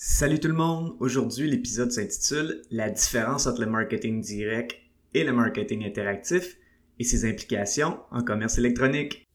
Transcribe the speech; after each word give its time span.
Salut 0.00 0.38
tout 0.38 0.46
le 0.46 0.54
monde! 0.54 0.94
Aujourd'hui, 1.00 1.50
l'épisode 1.50 1.90
s'intitule 1.90 2.62
La 2.70 2.88
différence 2.88 3.48
entre 3.48 3.62
le 3.62 3.66
marketing 3.66 4.20
direct 4.20 4.76
et 5.12 5.24
le 5.24 5.32
marketing 5.32 5.84
interactif 5.84 6.56
et 7.00 7.02
ses 7.02 7.28
implications 7.28 7.98
en 8.12 8.22
commerce 8.22 8.58
électronique. 8.58 9.26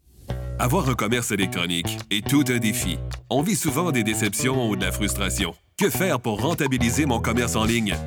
Avoir 0.60 0.88
un 0.88 0.94
commerce 0.94 1.32
électronique 1.32 1.98
est 2.10 2.26
tout 2.26 2.46
un 2.48 2.60
défi. 2.60 2.98
On 3.30 3.42
vit 3.42 3.58
souvent 3.58 3.92
des 3.92 4.04
déceptions 4.04 4.70
ou 4.70 4.78
de 4.78 4.86
la 4.86 4.94
frustration. 4.94 5.54
Que 5.78 5.90
faire 5.90 6.22
pour 6.22 6.40
rentabiliser 6.40 7.06
mon 7.06 7.20
commerce 7.20 7.58
en 7.58 7.66
ligne? 7.66 7.98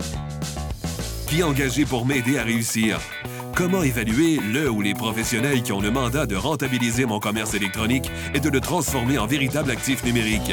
Qui 1.29 1.43
engager 1.43 1.85
pour 1.85 2.07
m'aider 2.07 2.39
à 2.39 2.45
réussir? 2.45 2.99
Comment 3.55 3.83
évaluer 3.83 4.39
le 4.39 4.71
ou 4.71 4.81
les 4.81 4.95
professionnels 4.95 5.63
qui 5.63 5.73
ont 5.73 5.83
le 5.83 5.91
mandat 5.91 6.25
de 6.25 6.37
rentabiliser 6.37 7.05
mon 7.05 7.21
commerce 7.21 7.53
électronique 7.53 8.11
et 8.33 8.41
de 8.41 8.49
le 8.49 8.61
transformer 8.61 9.19
en 9.19 9.27
véritable 9.27 9.71
actif 9.71 10.03
numérique? 10.05 10.53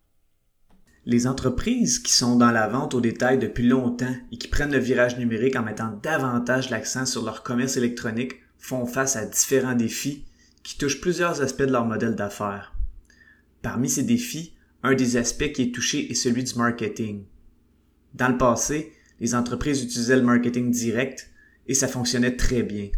Les 1.07 1.25
entreprises 1.25 1.97
qui 1.97 2.13
sont 2.13 2.35
dans 2.35 2.51
la 2.51 2.67
vente 2.67 2.93
au 2.93 3.01
détail 3.01 3.39
depuis 3.39 3.67
longtemps 3.67 4.15
et 4.31 4.37
qui 4.37 4.47
prennent 4.47 4.71
le 4.71 4.77
virage 4.77 5.17
numérique 5.17 5.55
en 5.55 5.63
mettant 5.63 5.99
davantage 6.03 6.69
l'accent 6.69 7.07
sur 7.07 7.25
leur 7.25 7.41
commerce 7.41 7.75
électronique 7.75 8.35
font 8.59 8.85
face 8.85 9.15
à 9.15 9.25
différents 9.25 9.73
défis 9.73 10.25
qui 10.61 10.77
touchent 10.77 11.01
plusieurs 11.01 11.41
aspects 11.41 11.63
de 11.63 11.71
leur 11.71 11.85
modèle 11.85 12.15
d'affaires. 12.15 12.75
Parmi 13.63 13.89
ces 13.89 14.03
défis, 14.03 14.53
un 14.83 14.93
des 14.93 15.17
aspects 15.17 15.51
qui 15.51 15.63
est 15.63 15.73
touché 15.73 16.11
est 16.11 16.15
celui 16.15 16.43
du 16.43 16.53
marketing. 16.53 17.23
Dans 18.13 18.29
le 18.29 18.37
passé, 18.37 18.93
les 19.19 19.33
entreprises 19.33 19.81
utilisaient 19.83 20.17
le 20.17 20.21
marketing 20.21 20.69
direct 20.69 21.31
et 21.67 21.73
ça 21.73 21.87
fonctionnait 21.87 22.35
très 22.35 22.61
bien. 22.61 22.89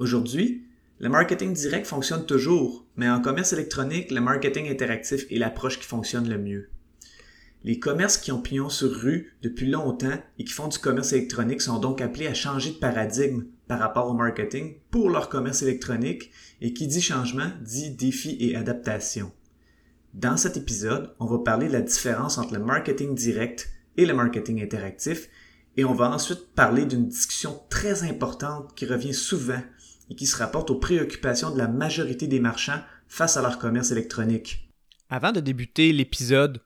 Aujourd'hui, 0.00 0.64
le 0.98 1.08
marketing 1.08 1.52
direct 1.52 1.86
fonctionne 1.86 2.26
toujours, 2.26 2.84
mais 2.96 3.08
en 3.08 3.20
commerce 3.20 3.52
électronique, 3.52 4.10
le 4.10 4.20
marketing 4.20 4.68
interactif 4.68 5.26
est 5.30 5.38
l'approche 5.38 5.78
qui 5.78 5.86
fonctionne 5.86 6.28
le 6.28 6.38
mieux. 6.38 6.70
Les 7.64 7.78
commerces 7.78 8.18
qui 8.18 8.30
ont 8.30 8.42
pignon 8.42 8.68
sur 8.68 8.90
rue 8.90 9.32
depuis 9.42 9.66
longtemps 9.66 10.18
et 10.38 10.44
qui 10.44 10.52
font 10.52 10.68
du 10.68 10.78
commerce 10.78 11.14
électronique 11.14 11.62
sont 11.62 11.78
donc 11.78 12.02
appelés 12.02 12.26
à 12.26 12.34
changer 12.34 12.72
de 12.72 12.76
paradigme 12.76 13.44
par 13.66 13.78
rapport 13.78 14.06
au 14.06 14.12
marketing 14.12 14.76
pour 14.90 15.08
leur 15.08 15.30
commerce 15.30 15.62
électronique 15.62 16.30
et 16.60 16.74
qui 16.74 16.86
dit 16.86 17.00
changement 17.00 17.50
dit 17.62 17.90
défi 17.90 18.36
et 18.38 18.54
adaptation. 18.54 19.32
Dans 20.12 20.36
cet 20.36 20.58
épisode, 20.58 21.14
on 21.18 21.24
va 21.24 21.38
parler 21.38 21.68
de 21.68 21.72
la 21.72 21.80
différence 21.80 22.36
entre 22.36 22.52
le 22.52 22.62
marketing 22.62 23.14
direct 23.14 23.70
et 23.96 24.04
le 24.04 24.12
marketing 24.12 24.62
interactif. 24.62 25.30
Et 25.78 25.86
on 25.86 25.94
va 25.94 26.10
ensuite 26.10 26.52
parler 26.54 26.84
d'une 26.84 27.08
discussion 27.08 27.62
très 27.70 28.02
importante 28.02 28.74
qui 28.76 28.84
revient 28.84 29.14
souvent 29.14 29.62
et 30.10 30.14
qui 30.14 30.26
se 30.26 30.36
rapporte 30.36 30.70
aux 30.70 30.78
préoccupations 30.78 31.50
de 31.50 31.58
la 31.58 31.66
majorité 31.66 32.26
des 32.26 32.40
marchands 32.40 32.80
face 33.08 33.38
à 33.38 33.42
leur 33.42 33.58
commerce 33.58 33.90
électronique. 33.90 34.70
Avant 35.08 35.32
de 35.32 35.40
débuter 35.40 35.92
l'épisode, 35.94 36.60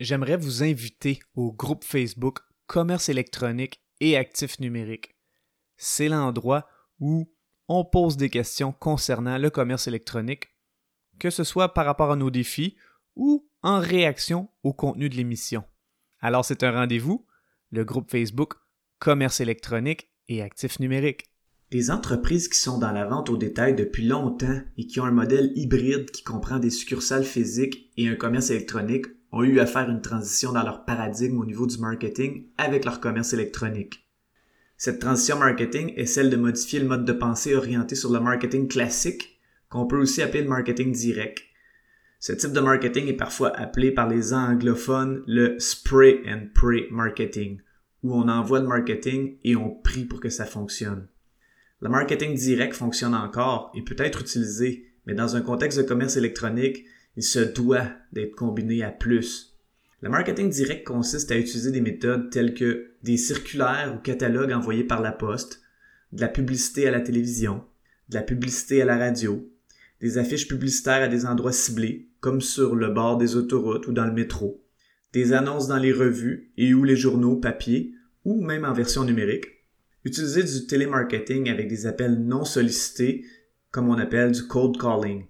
j'aimerais 0.00 0.36
vous 0.36 0.62
inviter 0.62 1.20
au 1.34 1.52
groupe 1.52 1.84
Facebook 1.84 2.40
Commerce 2.66 3.08
électronique 3.08 3.80
et 4.00 4.16
actifs 4.16 4.58
numériques. 4.58 5.14
C'est 5.76 6.08
l'endroit 6.08 6.66
où 6.98 7.30
on 7.68 7.84
pose 7.84 8.16
des 8.16 8.30
questions 8.30 8.72
concernant 8.72 9.38
le 9.38 9.50
commerce 9.50 9.86
électronique, 9.86 10.54
que 11.18 11.30
ce 11.30 11.44
soit 11.44 11.74
par 11.74 11.86
rapport 11.86 12.12
à 12.12 12.16
nos 12.16 12.30
défis 12.30 12.76
ou 13.16 13.48
en 13.62 13.80
réaction 13.80 14.48
au 14.62 14.72
contenu 14.72 15.08
de 15.08 15.16
l'émission. 15.16 15.64
Alors 16.20 16.44
c'est 16.44 16.62
un 16.62 16.72
rendez-vous, 16.72 17.26
le 17.70 17.84
groupe 17.84 18.10
Facebook 18.10 18.54
Commerce 18.98 19.40
électronique 19.40 20.10
et 20.28 20.42
actifs 20.42 20.80
numériques. 20.80 21.26
Les 21.70 21.90
entreprises 21.90 22.48
qui 22.48 22.58
sont 22.58 22.78
dans 22.78 22.92
la 22.92 23.04
vente 23.04 23.30
au 23.30 23.36
détail 23.36 23.74
depuis 23.74 24.06
longtemps 24.06 24.60
et 24.76 24.86
qui 24.86 25.00
ont 25.00 25.04
un 25.04 25.10
modèle 25.10 25.52
hybride 25.56 26.10
qui 26.10 26.22
comprend 26.22 26.58
des 26.58 26.70
succursales 26.70 27.24
physiques 27.24 27.90
et 27.96 28.08
un 28.08 28.14
commerce 28.14 28.50
électronique 28.50 29.06
ont 29.34 29.42
eu 29.42 29.60
à 29.60 29.66
faire 29.66 29.90
une 29.90 30.00
transition 30.00 30.52
dans 30.52 30.62
leur 30.62 30.84
paradigme 30.84 31.38
au 31.38 31.44
niveau 31.44 31.66
du 31.66 31.78
marketing 31.78 32.46
avec 32.56 32.84
leur 32.84 33.00
commerce 33.00 33.32
électronique. 33.32 34.08
Cette 34.76 35.00
transition 35.00 35.38
marketing 35.38 35.92
est 35.96 36.06
celle 36.06 36.30
de 36.30 36.36
modifier 36.36 36.80
le 36.80 36.88
mode 36.88 37.04
de 37.04 37.12
pensée 37.12 37.54
orienté 37.54 37.94
sur 37.94 38.12
le 38.12 38.20
marketing 38.20 38.68
classique, 38.68 39.40
qu'on 39.68 39.86
peut 39.86 40.00
aussi 40.00 40.22
appeler 40.22 40.42
le 40.42 40.48
marketing 40.48 40.92
direct, 40.92 41.42
ce 42.26 42.32
type 42.32 42.52
de 42.52 42.60
marketing 42.60 43.06
est 43.08 43.18
parfois 43.18 43.54
appelé 43.54 43.92
par 43.92 44.08
les 44.08 44.32
anglophones 44.32 45.22
le 45.26 45.58
spray 45.58 46.22
and 46.26 46.46
pray 46.54 46.86
marketing, 46.90 47.60
où 48.02 48.14
on 48.14 48.28
envoie 48.28 48.60
le 48.60 48.66
marketing 48.66 49.36
et 49.44 49.56
on 49.56 49.68
prie 49.68 50.06
pour 50.06 50.20
que 50.20 50.30
ça 50.30 50.46
fonctionne. 50.46 51.06
Le 51.80 51.90
marketing 51.90 52.34
direct 52.34 52.72
fonctionne 52.72 53.14
encore 53.14 53.70
et 53.74 53.82
peut 53.82 53.94
être 53.98 54.22
utilisé, 54.22 54.86
mais 55.04 55.12
dans 55.12 55.36
un 55.36 55.42
contexte 55.42 55.76
de 55.76 55.82
commerce 55.82 56.16
électronique, 56.16 56.86
il 57.16 57.22
se 57.22 57.38
doit 57.38 57.88
d'être 58.12 58.34
combiné 58.34 58.82
à 58.82 58.90
plus. 58.90 59.56
Le 60.00 60.10
marketing 60.10 60.50
direct 60.50 60.86
consiste 60.86 61.30
à 61.30 61.38
utiliser 61.38 61.70
des 61.70 61.80
méthodes 61.80 62.30
telles 62.30 62.54
que 62.54 62.92
des 63.02 63.16
circulaires 63.16 63.94
ou 63.94 64.02
catalogues 64.02 64.52
envoyés 64.52 64.84
par 64.84 65.00
la 65.00 65.12
poste, 65.12 65.62
de 66.12 66.20
la 66.20 66.28
publicité 66.28 66.86
à 66.86 66.90
la 66.90 67.00
télévision, 67.00 67.64
de 68.08 68.14
la 68.14 68.22
publicité 68.22 68.82
à 68.82 68.84
la 68.84 68.98
radio, 68.98 69.50
des 70.00 70.18
affiches 70.18 70.48
publicitaires 70.48 71.02
à 71.02 71.08
des 71.08 71.24
endroits 71.26 71.52
ciblés, 71.52 72.08
comme 72.20 72.40
sur 72.40 72.74
le 72.74 72.88
bord 72.88 73.16
des 73.16 73.36
autoroutes 73.36 73.86
ou 73.86 73.92
dans 73.92 74.04
le 74.04 74.12
métro, 74.12 74.62
des 75.12 75.32
annonces 75.32 75.68
dans 75.68 75.78
les 75.78 75.92
revues 75.92 76.52
et 76.56 76.74
ou 76.74 76.84
les 76.84 76.96
journaux 76.96 77.36
papier 77.36 77.94
ou 78.24 78.42
même 78.42 78.64
en 78.64 78.72
version 78.72 79.04
numérique, 79.04 79.46
utiliser 80.04 80.42
du 80.42 80.66
télémarketing 80.66 81.48
avec 81.48 81.68
des 81.68 81.86
appels 81.86 82.18
non 82.18 82.44
sollicités, 82.44 83.24
comme 83.70 83.88
on 83.88 83.98
appelle 83.98 84.32
du 84.32 84.46
cold 84.46 84.78
calling. 84.78 85.24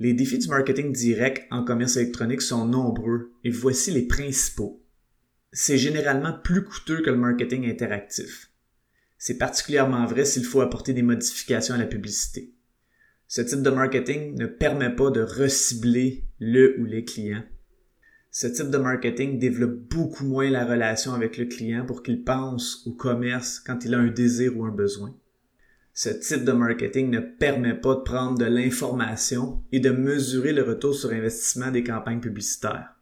Les 0.00 0.14
défis 0.14 0.38
du 0.38 0.48
marketing 0.48 0.94
direct 0.94 1.46
en 1.50 1.62
commerce 1.62 1.98
électronique 1.98 2.40
sont 2.40 2.64
nombreux 2.64 3.34
et 3.44 3.50
voici 3.50 3.90
les 3.90 4.06
principaux. 4.06 4.82
C'est 5.52 5.76
généralement 5.76 6.32
plus 6.32 6.64
coûteux 6.64 7.02
que 7.02 7.10
le 7.10 7.18
marketing 7.18 7.68
interactif. 7.68 8.50
C'est 9.18 9.36
particulièrement 9.36 10.06
vrai 10.06 10.24
s'il 10.24 10.44
faut 10.44 10.62
apporter 10.62 10.94
des 10.94 11.02
modifications 11.02 11.74
à 11.74 11.78
la 11.78 11.84
publicité. 11.84 12.54
Ce 13.28 13.42
type 13.42 13.60
de 13.60 13.68
marketing 13.68 14.38
ne 14.38 14.46
permet 14.46 14.88
pas 14.96 15.10
de 15.10 15.20
recibler 15.20 16.24
le 16.38 16.80
ou 16.80 16.86
les 16.86 17.04
clients. 17.04 17.44
Ce 18.30 18.46
type 18.46 18.70
de 18.70 18.78
marketing 18.78 19.38
développe 19.38 19.80
beaucoup 19.90 20.24
moins 20.24 20.48
la 20.48 20.64
relation 20.64 21.12
avec 21.12 21.36
le 21.36 21.44
client 21.44 21.84
pour 21.84 22.02
qu'il 22.02 22.24
pense 22.24 22.86
au 22.86 22.92
commerce 22.92 23.60
quand 23.60 23.84
il 23.84 23.94
a 23.94 23.98
un 23.98 24.10
désir 24.10 24.56
ou 24.56 24.64
un 24.64 24.72
besoin. 24.72 25.14
Ce 26.02 26.08
type 26.08 26.44
de 26.44 26.52
marketing 26.52 27.10
ne 27.10 27.20
permet 27.20 27.74
pas 27.74 27.94
de 27.94 28.00
prendre 28.00 28.38
de 28.38 28.46
l'information 28.46 29.62
et 29.70 29.80
de 29.80 29.90
mesurer 29.90 30.54
le 30.54 30.62
retour 30.62 30.94
sur 30.94 31.10
investissement 31.10 31.70
des 31.70 31.84
campagnes 31.84 32.20
publicitaires. 32.20 32.94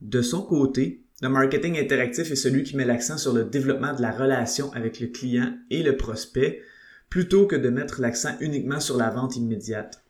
De 0.00 0.20
son 0.20 0.42
côté, 0.42 1.04
le 1.22 1.28
marketing 1.28 1.78
interactif 1.78 2.32
est 2.32 2.34
celui 2.34 2.64
qui 2.64 2.74
met 2.74 2.84
l'accent 2.84 3.16
sur 3.16 3.32
le 3.32 3.44
développement 3.44 3.94
de 3.94 4.02
la 4.02 4.10
relation 4.10 4.72
avec 4.72 4.98
le 4.98 5.06
client 5.06 5.56
et 5.70 5.84
le 5.84 5.96
prospect 5.96 6.62
plutôt 7.10 7.46
que 7.46 7.54
de 7.54 7.68
mettre 7.68 8.00
l'accent 8.00 8.36
uniquement 8.40 8.80
sur 8.80 8.96
la 8.96 9.10
vente 9.10 9.36
immédiate. 9.36 10.02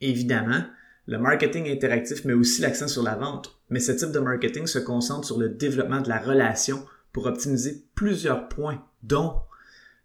Évidemment, 0.00 0.62
le 1.08 1.18
marketing 1.18 1.68
interactif 1.68 2.24
met 2.24 2.34
aussi 2.34 2.62
l'accent 2.62 2.86
sur 2.86 3.02
la 3.02 3.16
vente, 3.16 3.58
mais 3.68 3.80
ce 3.80 3.90
type 3.90 4.12
de 4.12 4.20
marketing 4.20 4.68
se 4.68 4.78
concentre 4.78 5.26
sur 5.26 5.40
le 5.40 5.48
développement 5.48 6.02
de 6.02 6.08
la 6.08 6.20
relation 6.20 6.86
pour 7.12 7.26
optimiser 7.26 7.82
plusieurs 7.96 8.48
points, 8.48 8.86
dont 9.02 9.40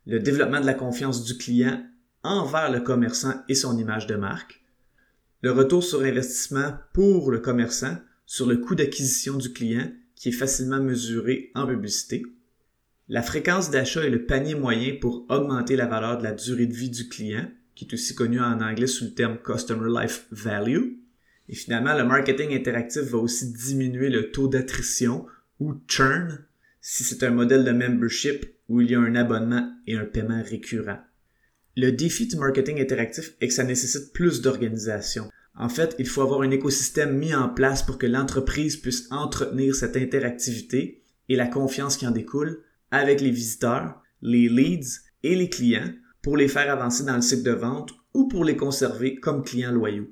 le 0.08 0.20
développement 0.20 0.62
de 0.62 0.66
la 0.66 0.74
confiance 0.74 1.26
du 1.26 1.38
client 1.38 1.84
envers 2.24 2.72
le 2.72 2.80
commerçant 2.80 3.34
et 3.50 3.56
son 3.56 3.78
image 3.78 4.08
de 4.08 4.16
marque, 4.16 4.64
le 5.42 5.52
retour 5.52 5.84
sur 5.84 6.02
investissement 6.02 6.74
pour 6.94 7.30
le 7.30 7.40
commerçant 7.40 7.98
sur 8.26 8.48
le 8.48 8.58
coût 8.58 8.74
d'acquisition 8.74 9.36
du 9.36 9.52
client 9.52 9.92
qui 10.16 10.30
est 10.30 10.34
facilement 10.34 10.82
mesuré 10.82 11.52
en 11.56 11.68
publicité, 11.68 12.24
la 13.10 13.22
fréquence 13.22 13.70
d'achat 13.70 14.06
est 14.06 14.10
le 14.10 14.26
panier 14.26 14.56
moyen 14.56 14.96
pour 15.00 15.26
augmenter 15.30 15.76
la 15.76 15.86
valeur 15.86 16.18
de 16.18 16.24
la 16.24 16.34
durée 16.34 16.66
de 16.66 16.74
vie 16.74 16.90
du 16.90 17.08
client, 17.08 17.50
qui 17.76 17.86
est 17.86 17.94
aussi 17.94 18.16
connu 18.16 18.40
en 18.40 18.62
anglais 18.62 18.88
sous 18.88 19.06
le 19.06 19.14
terme 19.14 19.38
Customer 19.38 19.90
Life 20.02 20.26
Value. 20.32 20.96
Et 21.48 21.56
finalement, 21.56 21.96
le 21.96 22.04
marketing 22.04 22.54
interactif 22.54 23.04
va 23.04 23.20
aussi 23.20 23.54
diminuer 23.54 24.10
le 24.10 24.32
taux 24.32 24.48
d'attrition 24.48 25.26
ou 25.60 25.76
churn 25.88 26.40
si 26.82 27.04
c'est 27.04 27.24
un 27.24 27.32
modèle 27.32 27.64
de 27.64 27.72
membership 27.72 28.57
où 28.70 28.82
il 28.82 28.92
y 28.92 28.96
a 28.96 29.00
un 29.00 29.16
abonnement 29.16 29.72
et 29.86 29.96
un 29.96 30.06
paiement 30.06 30.42
récurrent. 30.44 31.00
Le 31.76 31.92
défi 31.92 32.28
du 32.28 32.38
marketing 32.38 32.82
interactif 32.82 33.34
est 33.40 33.48
que 33.48 33.54
ça 33.54 33.64
nécessite 33.64 34.12
plus 34.14 34.42
d'organisation. 34.42 35.30
En 35.56 35.70
fait, 35.70 35.96
il 36.00 36.08
faut 36.08 36.22
avoir 36.22 36.42
un 36.42 36.52
écosystème 36.52 37.18
mis 37.18 37.34
en 37.34 37.50
place 37.50 37.84
pour 37.84 37.98
que 37.98 38.06
l'entreprise 38.06 38.78
puisse 38.78 39.08
entretenir 39.12 39.76
cette 39.76 39.98
interactivité 39.98 41.04
et 41.30 41.36
la 41.36 41.48
confiance 41.48 41.98
qui 41.98 42.08
en 42.08 42.12
découle 42.12 42.64
avec 42.92 43.22
les 43.22 43.32
visiteurs, 43.32 44.02
les 44.22 44.50
leads 44.50 45.02
et 45.24 45.36
les 45.36 45.50
clients 45.50 45.92
pour 46.22 46.38
les 46.38 46.48
faire 46.48 46.72
avancer 46.72 47.04
dans 47.04 47.16
le 47.16 47.22
cycle 47.22 47.44
de 47.44 47.52
vente 47.52 47.92
ou 48.14 48.28
pour 48.28 48.44
les 48.44 48.58
conserver 48.58 49.16
comme 49.16 49.44
clients 49.44 49.72
loyaux. 49.72 50.10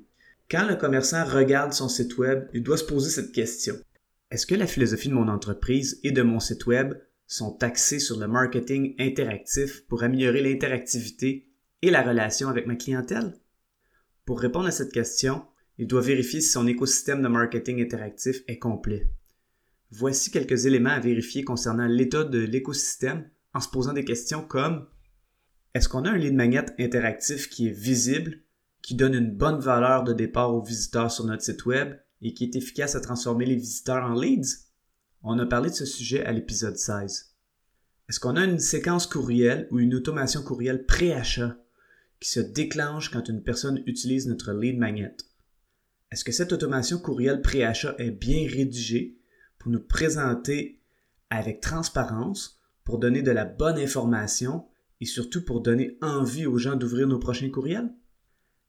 Quand 0.50 0.68
le 0.68 0.76
commerçant 0.76 1.24
regarde 1.24 1.72
son 1.72 1.88
site 1.88 2.16
web, 2.18 2.46
il 2.54 2.62
doit 2.62 2.76
se 2.76 2.84
poser 2.84 3.10
cette 3.10 3.32
question. 3.32 3.74
Est-ce 4.30 4.46
que 4.46 4.54
la 4.54 4.66
philosophie 4.66 5.08
de 5.08 5.14
mon 5.14 5.28
entreprise 5.28 6.00
et 6.04 6.12
de 6.12 6.22
mon 6.22 6.40
site 6.40 6.66
web 6.66 6.94
sont 7.26 7.62
axés 7.62 7.98
sur 7.98 8.18
le 8.18 8.28
marketing 8.28 8.94
interactif 8.98 9.86
pour 9.86 10.02
améliorer 10.02 10.42
l'interactivité 10.42 11.48
et 11.82 11.90
la 11.90 12.02
relation 12.02 12.48
avec 12.48 12.66
ma 12.66 12.76
clientèle? 12.76 13.38
Pour 14.24 14.40
répondre 14.40 14.66
à 14.66 14.72
cette 14.72 14.92
question, 14.92 15.44
il 15.78 15.86
doit 15.86 16.00
vérifier 16.00 16.40
si 16.40 16.48
son 16.48 16.66
écosystème 16.66 17.22
de 17.22 17.28
marketing 17.28 17.82
interactif 17.82 18.42
est 18.48 18.58
complet. 18.58 19.10
Voici 19.90 20.30
quelques 20.30 20.66
éléments 20.66 20.90
à 20.90 21.00
vérifier 21.00 21.44
concernant 21.44 21.86
l'état 21.86 22.24
de 22.24 22.38
l'écosystème 22.38 23.30
en 23.54 23.60
se 23.60 23.68
posant 23.68 23.92
des 23.92 24.04
questions 24.04 24.42
comme 24.42 24.88
est-ce 25.74 25.88
qu'on 25.88 26.04
a 26.04 26.10
un 26.10 26.16
lead 26.16 26.34
magnet 26.34 26.64
interactif 26.78 27.48
qui 27.50 27.68
est 27.68 27.78
visible, 27.78 28.40
qui 28.82 28.94
donne 28.94 29.14
une 29.14 29.36
bonne 29.36 29.60
valeur 29.60 30.04
de 30.04 30.12
départ 30.12 30.54
aux 30.54 30.62
visiteurs 30.62 31.10
sur 31.10 31.24
notre 31.24 31.42
site 31.42 31.66
web 31.66 31.94
et 32.22 32.32
qui 32.32 32.44
est 32.44 32.56
efficace 32.56 32.94
à 32.94 33.00
transformer 33.00 33.46
les 33.46 33.56
visiteurs 33.56 34.04
en 34.04 34.14
leads? 34.14 34.65
On 35.22 35.38
a 35.38 35.46
parlé 35.46 35.70
de 35.70 35.74
ce 35.74 35.86
sujet 35.86 36.24
à 36.24 36.32
l'épisode 36.32 36.76
16. 36.76 37.34
Est-ce 38.08 38.20
qu'on 38.20 38.36
a 38.36 38.44
une 38.44 38.58
séquence 38.58 39.06
courriel 39.06 39.66
ou 39.70 39.80
une 39.80 39.94
automation 39.94 40.42
courriel 40.42 40.86
pré-achat 40.86 41.56
qui 42.20 42.28
se 42.28 42.40
déclenche 42.40 43.10
quand 43.10 43.28
une 43.28 43.42
personne 43.42 43.82
utilise 43.86 44.28
notre 44.28 44.52
lead 44.52 44.78
magnet? 44.78 45.16
Est-ce 46.12 46.24
que 46.24 46.32
cette 46.32 46.52
automation 46.52 46.98
courriel 46.98 47.42
pré-achat 47.42 47.96
est 47.98 48.12
bien 48.12 48.46
rédigée 48.48 49.18
pour 49.58 49.72
nous 49.72 49.80
présenter 49.80 50.80
avec 51.30 51.60
transparence, 51.60 52.60
pour 52.84 52.98
donner 52.98 53.22
de 53.22 53.32
la 53.32 53.44
bonne 53.44 53.78
information 53.78 54.66
et 55.00 55.06
surtout 55.06 55.44
pour 55.44 55.60
donner 55.60 55.98
envie 56.00 56.46
aux 56.46 56.58
gens 56.58 56.76
d'ouvrir 56.76 57.08
nos 57.08 57.18
prochains 57.18 57.50
courriels? 57.50 57.92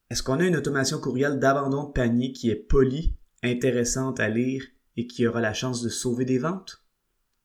Est-ce 0.09 0.23
qu'on 0.23 0.39
a 0.39 0.45
une 0.45 0.55
automation 0.55 0.99
courriel 0.99 1.37
d'abandon 1.37 1.83
de 1.83 1.91
panier 1.91 2.31
qui 2.31 2.49
est 2.49 2.55
polie, 2.55 3.15
intéressante 3.43 4.19
à 4.19 4.29
lire 4.29 4.63
et 4.97 5.07
qui 5.07 5.25
aura 5.25 5.39
la 5.39 5.53
chance 5.53 5.81
de 5.81 5.89
sauver 5.89 6.25
des 6.25 6.39
ventes? 6.39 6.83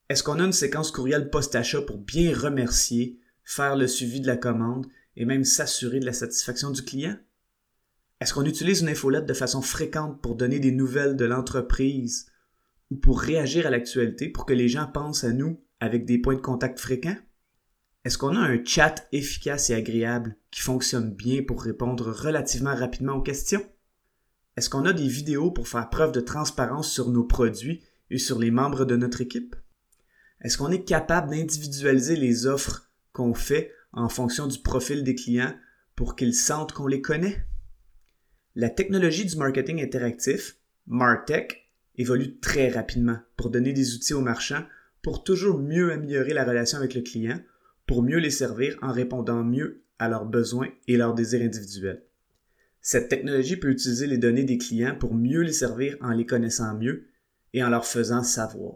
Est-ce 0.09 0.23
qu'on 0.23 0.39
a 0.39 0.43
une 0.43 0.51
séquence 0.51 0.91
courriel 0.91 1.29
post-achat 1.29 1.81
pour 1.81 1.97
bien 1.97 2.37
remercier, 2.37 3.19
faire 3.43 3.77
le 3.77 3.87
suivi 3.87 4.19
de 4.19 4.27
la 4.27 4.37
commande 4.37 4.87
et 5.15 5.25
même 5.25 5.45
s'assurer 5.45 5.99
de 5.99 6.05
la 6.05 6.13
satisfaction 6.13 6.71
du 6.71 6.83
client? 6.83 7.17
Est-ce 8.19 8.33
qu'on 8.33 8.45
utilise 8.45 8.81
une 8.81 8.89
infolette 8.89 9.25
de 9.25 9.33
façon 9.33 9.61
fréquente 9.61 10.21
pour 10.21 10.35
donner 10.35 10.59
des 10.59 10.71
nouvelles 10.71 11.15
de 11.15 11.25
l'entreprise 11.25 12.27
ou 12.89 12.95
pour 12.95 13.21
réagir 13.21 13.67
à 13.67 13.69
l'actualité 13.69 14.29
pour 14.29 14.45
que 14.45 14.53
les 14.53 14.69
gens 14.69 14.87
pensent 14.87 15.23
à 15.23 15.31
nous 15.31 15.63
avec 15.79 16.05
des 16.05 16.17
points 16.17 16.35
de 16.35 16.41
contact 16.41 16.79
fréquents? 16.79 17.17
Est-ce 18.05 18.17
qu'on 18.17 18.35
a 18.35 18.39
un 18.39 18.63
chat 18.65 19.07
efficace 19.11 19.69
et 19.69 19.75
agréable 19.75 20.35
qui 20.51 20.61
fonctionne 20.61 21.13
bien 21.13 21.43
pour 21.43 21.63
répondre 21.63 22.11
relativement 22.11 22.75
rapidement 22.75 23.13
aux 23.13 23.21
questions? 23.21 23.63
Est-ce 24.55 24.69
qu'on 24.69 24.85
a 24.85 24.93
des 24.93 25.07
vidéos 25.07 25.51
pour 25.51 25.67
faire 25.67 25.89
preuve 25.89 26.11
de 26.11 26.19
transparence 26.19 26.91
sur 26.91 27.09
nos 27.09 27.23
produits 27.23 27.81
et 28.09 28.19
sur 28.19 28.37
les 28.39 28.51
membres 28.51 28.85
de 28.85 28.95
notre 28.95 29.21
équipe? 29.21 29.55
Est-ce 30.41 30.57
qu'on 30.57 30.71
est 30.71 30.83
capable 30.83 31.31
d'individualiser 31.31 32.15
les 32.15 32.45
offres 32.45 32.91
qu'on 33.13 33.33
fait 33.33 33.71
en 33.93 34.09
fonction 34.09 34.47
du 34.47 34.59
profil 34.59 35.03
des 35.03 35.15
clients 35.15 35.55
pour 35.95 36.15
qu'ils 36.15 36.35
sentent 36.35 36.73
qu'on 36.73 36.87
les 36.87 37.01
connaît? 37.01 37.45
La 38.55 38.69
technologie 38.69 39.25
du 39.25 39.35
marketing 39.37 39.81
interactif, 39.81 40.57
MarTech, 40.85 41.71
évolue 41.95 42.39
très 42.39 42.69
rapidement 42.69 43.17
pour 43.37 43.49
donner 43.49 43.73
des 43.73 43.95
outils 43.95 44.13
aux 44.13 44.21
marchands 44.21 44.65
pour 45.01 45.23
toujours 45.23 45.59
mieux 45.59 45.91
améliorer 45.91 46.33
la 46.33 46.45
relation 46.45 46.77
avec 46.77 46.93
le 46.93 47.01
client, 47.01 47.39
pour 47.87 48.03
mieux 48.03 48.19
les 48.19 48.29
servir 48.29 48.77
en 48.81 48.91
répondant 48.91 49.43
mieux 49.43 49.83
à 49.99 50.07
leurs 50.07 50.25
besoins 50.25 50.69
et 50.87 50.97
leurs 50.97 51.13
désirs 51.13 51.41
individuels. 51.41 52.03
Cette 52.85 53.07
technologie 53.07 53.55
peut 53.55 53.71
utiliser 53.71 54.07
les 54.07 54.17
données 54.17 54.43
des 54.43 54.57
clients 54.57 54.97
pour 54.97 55.15
mieux 55.15 55.39
les 55.39 55.53
servir 55.53 55.95
en 56.01 56.11
les 56.11 56.25
connaissant 56.25 56.75
mieux 56.75 57.07
et 57.53 57.63
en 57.63 57.69
leur 57.69 57.87
faisant 57.87 58.23
savoir. 58.23 58.75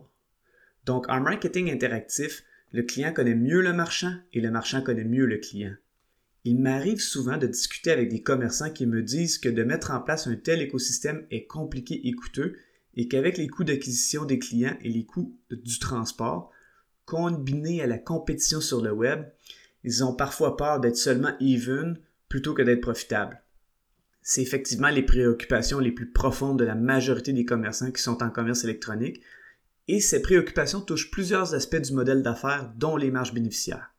Donc, 0.85 1.09
en 1.09 1.19
marketing 1.19 1.69
interactif, 1.69 2.45
le 2.71 2.83
client 2.83 3.11
connaît 3.11 3.35
mieux 3.35 3.61
le 3.61 3.73
marchand 3.73 4.13
et 4.31 4.39
le 4.39 4.49
marchand 4.49 4.81
connaît 4.81 5.03
mieux 5.03 5.25
le 5.25 5.37
client. 5.39 5.75
Il 6.45 6.57
m'arrive 6.57 7.01
souvent 7.01 7.35
de 7.35 7.47
discuter 7.47 7.91
avec 7.91 8.07
des 8.07 8.23
commerçants 8.23 8.71
qui 8.71 8.85
me 8.85 9.03
disent 9.03 9.37
que 9.39 9.49
de 9.49 9.63
mettre 9.63 9.91
en 9.91 9.99
place 9.99 10.25
un 10.25 10.37
tel 10.37 10.61
écosystème 10.61 11.27
est 11.29 11.45
compliqué 11.45 12.07
et 12.07 12.13
coûteux 12.13 12.55
et 12.95 13.09
qu'avec 13.09 13.37
les 13.37 13.49
coûts 13.49 13.65
d'acquisition 13.65 14.23
des 14.23 14.39
clients 14.39 14.77
et 14.83 14.89
les 14.89 15.03
coûts 15.03 15.37
du 15.51 15.79
transport, 15.79 16.49
combinés 17.03 17.81
à 17.81 17.87
la 17.87 17.97
compétition 17.97 18.61
sur 18.61 18.81
le 18.81 18.93
web, 18.93 19.25
ils 19.83 20.05
ont 20.05 20.13
parfois 20.13 20.55
peur 20.55 20.79
d'être 20.79 20.95
seulement 20.95 21.37
even 21.41 21.99
plutôt 22.29 22.53
que 22.53 22.61
d'être 22.61 22.79
profitables. 22.79 23.41
C'est 24.29 24.41
effectivement 24.41 24.89
les 24.89 25.03
préoccupations 25.03 25.79
les 25.79 25.93
plus 25.93 26.11
profondes 26.11 26.59
de 26.59 26.65
la 26.65 26.75
majorité 26.75 27.31
des 27.31 27.45
commerçants 27.45 27.91
qui 27.91 28.01
sont 28.01 28.21
en 28.21 28.29
commerce 28.29 28.65
électronique, 28.65 29.21
et 29.87 30.01
ces 30.01 30.21
préoccupations 30.21 30.81
touchent 30.81 31.11
plusieurs 31.11 31.53
aspects 31.53 31.77
du 31.77 31.93
modèle 31.93 32.23
d'affaires, 32.23 32.69
dont 32.75 32.97
les 32.97 33.09
marges 33.09 33.33
bénéficiaires. 33.33 33.95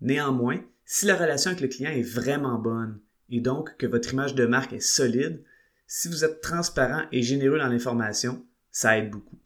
Néanmoins, 0.00 0.60
si 0.84 1.04
la 1.04 1.16
relation 1.16 1.50
avec 1.50 1.62
le 1.62 1.66
client 1.66 1.90
est 1.90 2.08
vraiment 2.08 2.60
bonne 2.60 3.00
et 3.28 3.40
donc 3.40 3.76
que 3.76 3.86
votre 3.86 4.12
image 4.12 4.36
de 4.36 4.46
marque 4.46 4.72
est 4.72 4.78
solide, 4.78 5.42
si 5.88 6.06
vous 6.06 6.24
êtes 6.24 6.40
transparent 6.40 7.02
et 7.10 7.22
généreux 7.22 7.58
dans 7.58 7.66
l'information, 7.66 8.46
ça 8.70 8.96
aide 8.96 9.10
beaucoup. 9.10 9.40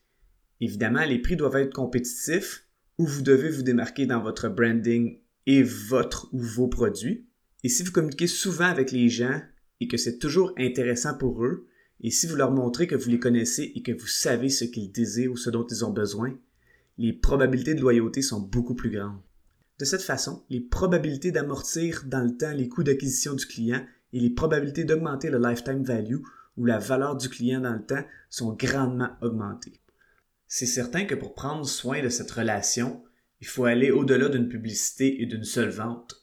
Évidemment, 0.61 1.07
les 1.07 1.19
prix 1.19 1.37
doivent 1.37 1.57
être 1.57 1.73
compétitifs 1.73 2.67
ou 2.99 3.07
vous 3.07 3.23
devez 3.23 3.49
vous 3.49 3.63
démarquer 3.63 4.05
dans 4.05 4.21
votre 4.21 4.51
branding 4.51 5.19
et 5.47 5.63
votre 5.63 6.29
ou 6.35 6.41
vos 6.41 6.69
produits. 6.69 7.27
Et 7.65 7.71
si 7.71 7.83
vous 7.85 7.93
communiquez 7.93 8.27
souvent 8.27 8.67
avec 8.67 8.93
les 8.93 9.09
gens 9.09 9.41
et 9.81 9.89
que 9.89 9.97
c'est 9.97 10.19
toujours 10.19 10.53
intéressant 10.59 11.17
pour 11.17 11.45
eux, 11.45 11.67
et 12.03 12.11
si 12.11 12.27
vous 12.27 12.37
leur 12.37 12.51
montrez 12.51 12.87
que 12.87 12.95
vous 12.95 13.11
les 13.11 13.19
connaissez 13.19 13.73
et 13.75 13.83
que 13.83 13.93
vous 13.93 14.07
savez 14.07 14.49
ce 14.49 14.65
qu'ils 14.65 14.93
désirent 14.93 15.33
ou 15.33 15.37
ce 15.37 15.51
dont 15.51 15.67
ils 15.67 15.85
ont 15.85 15.91
besoin, 15.91 16.39
les 16.99 17.13
probabilités 17.13 17.75
de 17.75 17.81
loyauté 17.81 18.23
sont 18.23 18.41
beaucoup 18.41 18.75
plus 18.75 18.91
grandes. 18.91 19.21
De 19.79 19.85
cette 19.85 20.03
façon, 20.03 20.45
les 20.51 20.61
probabilités 20.61 21.33
d'amortir 21.33 22.05
dans 22.07 22.23
le 22.23 22.37
temps 22.37 22.53
les 22.53 22.69
coûts 22.69 22.83
d'acquisition 22.83 23.35
du 23.35 23.47
client 23.47 23.85
et 24.13 24.21
les 24.21 24.31
probabilités 24.31 24.85
d'augmenter 24.85 25.31
le 25.31 25.39
lifetime 25.39 25.83
value 25.83 26.19
ou 26.57 26.67
la 26.67 26.79
valeur 26.79 27.17
du 27.17 27.29
client 27.29 27.61
dans 27.61 27.73
le 27.73 27.85
temps 27.85 28.05
sont 28.29 28.53
grandement 28.53 29.11
augmentées. 29.23 29.81
C'est 30.47 30.67
certain 30.67 31.05
que 31.05 31.15
pour 31.15 31.35
prendre 31.35 31.67
soin 31.67 32.03
de 32.03 32.09
cette 32.09 32.31
relation, 32.31 33.03
il 33.41 33.47
faut 33.47 33.65
aller 33.65 33.91
au-delà 33.91 34.29
d'une 34.29 34.49
publicité 34.49 35.23
et 35.23 35.27
d'une 35.27 35.45
seule 35.45 35.71
vente. 35.71 36.20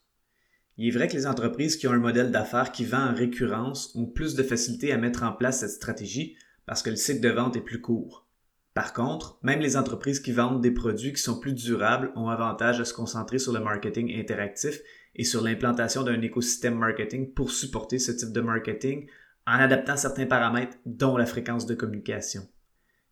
Il 0.77 0.87
est 0.87 0.91
vrai 0.91 1.07
que 1.07 1.15
les 1.15 1.25
entreprises 1.25 1.75
qui 1.75 1.87
ont 1.87 1.93
un 1.93 1.99
modèle 1.99 2.29
d'affaires 2.29 2.71
qui 2.71 2.85
vend 2.85 3.09
en 3.09 3.13
récurrence 3.13 3.95
ont 3.95 4.05
plus 4.05 4.35
de 4.35 4.43
facilité 4.43 4.91
à 4.91 4.97
mettre 4.97 5.23
en 5.23 5.31
place 5.31 5.61
cette 5.61 5.71
stratégie 5.71 6.35
parce 6.67 6.83
que 6.83 6.91
le 6.91 6.95
cycle 6.95 7.21
de 7.21 7.29
vente 7.29 7.55
est 7.55 7.61
plus 7.61 7.81
court. 7.81 8.27
Par 8.75 8.93
contre, 8.93 9.39
même 9.41 9.59
les 9.59 9.75
entreprises 9.75 10.19
qui 10.19 10.31
vendent 10.31 10.61
des 10.61 10.69
produits 10.69 11.13
qui 11.13 11.21
sont 11.21 11.39
plus 11.39 11.53
durables 11.53 12.11
ont 12.15 12.29
avantage 12.29 12.79
à 12.79 12.85
se 12.85 12.93
concentrer 12.93 13.39
sur 13.39 13.53
le 13.53 13.59
marketing 13.59 14.13
interactif 14.19 14.79
et 15.15 15.23
sur 15.23 15.41
l'implantation 15.41 16.03
d'un 16.03 16.21
écosystème 16.21 16.77
marketing 16.77 17.33
pour 17.33 17.49
supporter 17.49 17.97
ce 17.97 18.11
type 18.11 18.31
de 18.31 18.41
marketing 18.41 19.07
en 19.47 19.53
adaptant 19.53 19.97
certains 19.97 20.27
paramètres 20.27 20.77
dont 20.85 21.17
la 21.17 21.25
fréquence 21.25 21.65
de 21.65 21.73
communication. 21.73 22.47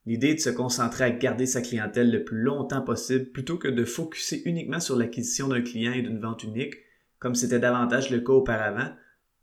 L'idée 0.06 0.30
est 0.30 0.36
de 0.36 0.40
se 0.40 0.52
concentrer 0.52 1.04
à 1.04 1.10
garder 1.10 1.48
sa 1.48 1.64
clientèle 1.64 2.12
le 2.12 2.24
plus 2.24 2.38
longtemps 2.38 2.84
possible 2.84 3.32
plutôt 3.32 3.58
que 3.58 3.70
de 3.70 3.86
focuser 3.86 4.48
uniquement 4.48 4.80
sur 4.80 4.96
l'acquisition 4.96 5.48
d'un 5.48 5.64
client 5.64 5.94
et 5.94 6.04
d'une 6.04 6.20
vente 6.20 6.44
unique 6.44 6.76
comme 7.20 7.36
c'était 7.36 7.60
davantage 7.60 8.10
le 8.10 8.20
cas 8.20 8.34
auparavant, 8.34 8.90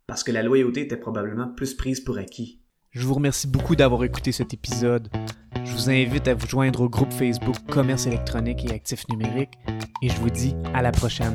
parce 0.07 0.23
que 0.23 0.31
la 0.31 0.43
loyauté 0.43 0.81
était 0.81 0.97
probablement 0.97 1.47
plus 1.47 1.73
prise 1.73 1.99
pour 1.99 2.17
acquis. 2.17 2.61
Je 2.91 3.07
vous 3.07 3.15
remercie 3.15 3.47
beaucoup 3.47 3.75
d'avoir 3.75 4.03
écouté 4.03 4.31
cet 4.31 4.53
épisode. 4.53 5.09
Je 5.63 5.71
vous 5.71 5.89
invite 5.89 6.27
à 6.27 6.35
vous 6.35 6.47
joindre 6.47 6.81
au 6.81 6.89
groupe 6.89 7.11
Facebook 7.11 7.55
Commerce 7.67 8.05
électronique 8.05 8.65
et 8.65 8.73
actifs 8.73 9.07
numériques 9.09 9.57
et 10.03 10.09
je 10.09 10.17
vous 10.17 10.29
dis 10.29 10.55
à 10.75 10.83
la 10.83 10.91
prochaine. 10.91 11.33